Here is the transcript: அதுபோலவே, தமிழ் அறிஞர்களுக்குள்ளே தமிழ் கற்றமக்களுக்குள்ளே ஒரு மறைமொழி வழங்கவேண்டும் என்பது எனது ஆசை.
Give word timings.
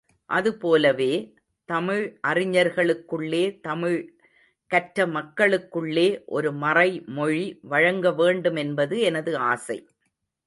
அதுபோலவே, 0.29 1.33
தமிழ் 1.69 2.05
அறிஞர்களுக்குள்ளே 2.27 3.59
தமிழ் 3.59 3.97
கற்றமக்களுக்குள்ளே 4.71 6.07
ஒரு 6.25 6.51
மறைமொழி 6.53 7.43
வழங்கவேண்டும் 7.69 8.57
என்பது 8.57 8.99
எனது 8.99 9.37
ஆசை. 9.37 9.77